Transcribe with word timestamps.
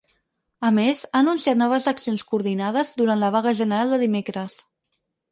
A 0.67 0.69
més, 0.75 1.01
ha 1.09 1.17
anunciat 1.23 1.59
noves 1.61 1.89
accions 1.91 2.23
coordinades 2.31 2.93
durant 3.01 3.21
la 3.25 3.29
vaga 3.35 3.53
general 3.61 3.93
de 3.97 4.01
dimecres. 4.05 4.57